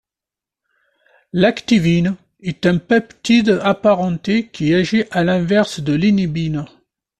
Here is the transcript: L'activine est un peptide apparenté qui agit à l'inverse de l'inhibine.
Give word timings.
L'activine 1.31 2.15
est 2.39 2.65
un 2.65 2.79
peptide 2.79 3.59
apparenté 3.61 4.47
qui 4.47 4.73
agit 4.73 5.03
à 5.11 5.23
l'inverse 5.23 5.79
de 5.79 5.93
l'inhibine. 5.93 6.65